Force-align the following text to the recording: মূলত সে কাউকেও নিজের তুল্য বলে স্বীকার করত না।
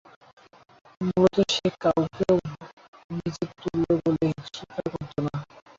মূলত 1.01 1.37
সে 1.53 1.67
কাউকেও 1.83 2.37
নিজের 3.11 3.49
তুল্য 3.59 3.85
বলে 4.03 4.27
স্বীকার 4.47 4.85
করত 4.93 5.15
না। 5.25 5.33